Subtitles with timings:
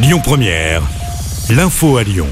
[0.00, 0.82] Lyon Première,
[1.50, 2.28] l'info à Lyon.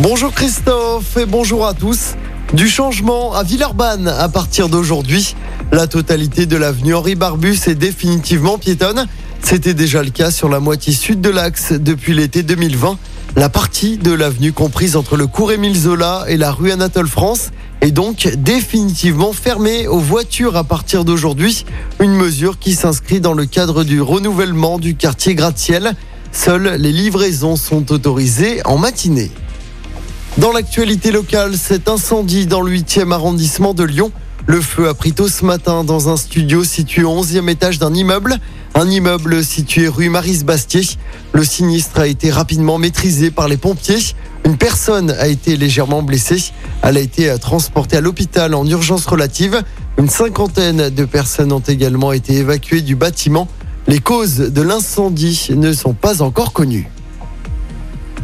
[0.00, 2.16] Bonjour Christophe et bonjour à tous.
[2.52, 5.34] Du changement à Villeurbanne à partir d'aujourd'hui.
[5.72, 9.06] La totalité de l'avenue Henri Barbus est définitivement piétonne.
[9.42, 12.98] C'était déjà le cas sur la moitié sud de l'axe depuis l'été 2020.
[13.36, 17.52] La partie de l'avenue comprise entre le cours Émile Zola et la rue Anatole France
[17.80, 21.64] est donc définitivement fermée aux voitures à partir d'aujourd'hui.
[22.00, 25.94] Une mesure qui s'inscrit dans le cadre du renouvellement du quartier gratte-ciel.
[26.36, 29.30] Seules les livraisons sont autorisées en matinée.
[30.36, 34.12] Dans l'actualité locale, cet incendie dans le 8e arrondissement de Lyon.
[34.46, 37.92] Le feu a pris tôt ce matin dans un studio situé au 11e étage d'un
[37.94, 38.36] immeuble.
[38.74, 40.82] Un immeuble situé rue Maris-Bastier.
[41.32, 44.14] Le sinistre a été rapidement maîtrisé par les pompiers.
[44.44, 46.52] Une personne a été légèrement blessée.
[46.82, 49.62] Elle a été transportée à l'hôpital en urgence relative.
[49.98, 53.48] Une cinquantaine de personnes ont également été évacuées du bâtiment.
[53.88, 56.90] Les causes de l'incendie ne sont pas encore connues.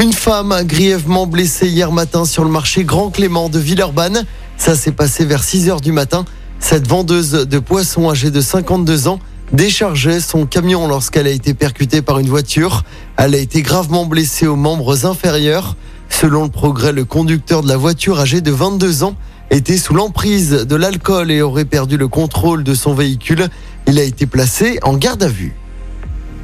[0.00, 4.24] Une femme grièvement blessée hier matin sur le marché Grand Clément de Villeurbanne.
[4.56, 6.24] Ça s'est passé vers 6 heures du matin.
[6.60, 9.18] Cette vendeuse de poissons âgée de 52 ans
[9.52, 12.84] déchargeait son camion lorsqu'elle a été percutée par une voiture.
[13.16, 15.74] Elle a été gravement blessée aux membres inférieurs.
[16.08, 19.14] Selon le progrès, le conducteur de la voiture âgé de 22 ans
[19.50, 23.48] était sous l'emprise de l'alcool et aurait perdu le contrôle de son véhicule.
[23.86, 25.54] Il a été placé en garde à vue.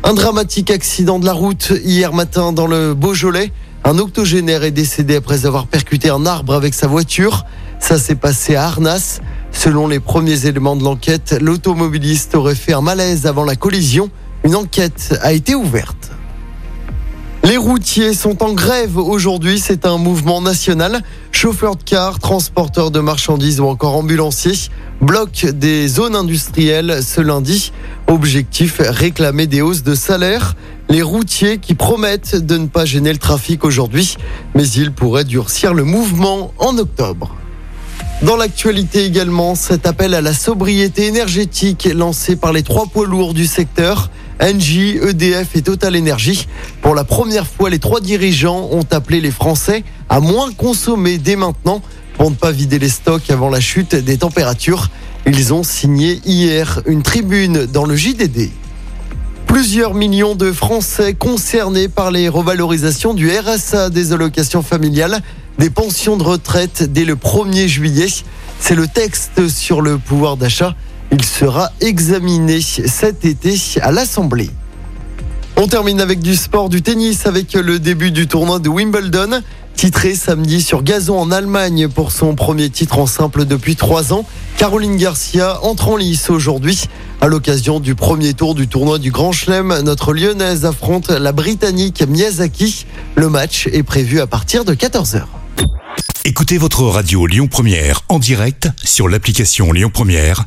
[0.03, 3.53] Un dramatique accident de la route hier matin dans le Beaujolais.
[3.85, 7.45] Un octogénaire est décédé après avoir percuté un arbre avec sa voiture.
[7.81, 9.21] Ça s'est passé à Arnas.
[9.51, 14.11] Selon les premiers éléments de l'enquête, l'automobiliste aurait fait un malaise avant la collision.
[14.45, 16.11] Une enquête a été ouverte.
[17.55, 19.61] Les routiers sont en grève aujourd'hui.
[19.61, 21.03] C'est un mouvement national.
[21.31, 27.71] Chauffeurs de car, transporteurs de marchandises ou encore ambulanciers bloquent des zones industrielles ce lundi.
[28.09, 30.57] Objectif réclamer des hausses de salaire.
[30.89, 34.17] Les routiers qui promettent de ne pas gêner le trafic aujourd'hui,
[34.57, 37.37] mais ils pourraient durcir le mouvement en octobre.
[38.23, 43.33] Dans l'actualité également, cet appel à la sobriété énergétique lancé par les trois poids lourds
[43.33, 44.11] du secteur.
[44.41, 46.47] Engie, EDF et Total Energy.
[46.83, 51.37] Pour la première fois, les trois dirigeants ont appelé les Français à moins consommer dès
[51.37, 51.83] maintenant
[52.17, 54.91] pour ne pas vider les stocks avant la chute des températures.
[55.27, 58.51] Ils ont signé hier une tribune dans le JDD.
[59.47, 65.23] Plusieurs millions de Français concernés par les revalorisations du RSA des allocations familiales,
[65.59, 68.09] des pensions de retraite dès le 1er juillet.
[68.59, 70.75] C'est le texte sur le pouvoir d'achat
[71.13, 74.51] il sera examiné cet été à l'Assemblée.
[75.57, 79.41] On termine avec du sport, du tennis, avec le début du tournoi de Wimbledon.
[79.77, 84.25] Titré samedi sur gazon en Allemagne pour son premier titre en simple depuis trois ans,
[84.57, 86.85] Caroline Garcia entre en lice aujourd'hui.
[87.21, 92.03] À l'occasion du premier tour du tournoi du Grand Chelem, notre lyonnaise affronte la britannique
[92.07, 92.87] Miyazaki.
[93.17, 95.23] Le match est prévu à partir de 14h.
[96.25, 100.47] Écoutez votre radio Lyon Première en direct sur l'application Lyon Première,